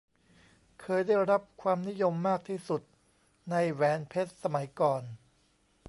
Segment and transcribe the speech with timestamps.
[0.81, 2.81] เคยได้รับความนิยมมากที่สุด
[3.51, 5.03] ในแหวนเพชรสมัยก่อน